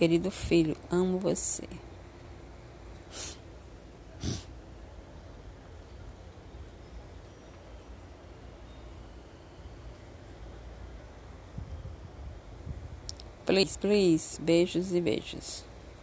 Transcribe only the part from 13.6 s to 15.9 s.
please, beijos e beijos.